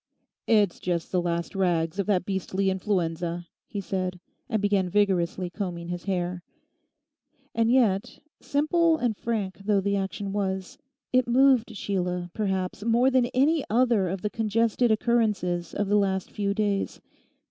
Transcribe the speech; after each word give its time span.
'It's 0.47 0.79
just 0.79 1.11
the 1.11 1.21
last 1.21 1.53
rags 1.53 1.99
of 1.99 2.07
that 2.07 2.25
beastly 2.25 2.71
influenza,' 2.71 3.45
he 3.67 3.79
said, 3.79 4.19
and 4.49 4.59
began 4.59 4.89
vigorously 4.89 5.47
combing 5.47 5.89
his 5.89 6.05
hair. 6.05 6.41
And 7.53 7.69
yet, 7.69 8.17
simple 8.39 8.97
and 8.97 9.15
frank 9.15 9.59
though 9.59 9.79
the 9.79 9.97
action 9.97 10.33
was, 10.33 10.79
it 11.13 11.27
moved 11.27 11.75
Sheila, 11.75 12.31
perhaps, 12.33 12.83
more 12.83 13.11
than 13.11 13.27
any 13.27 13.63
other 13.69 14.09
of 14.09 14.23
the 14.23 14.31
congested 14.31 14.89
occurrences 14.89 15.71
of 15.71 15.87
the 15.87 15.97
last 15.97 16.31
few 16.31 16.55
days. 16.55 16.99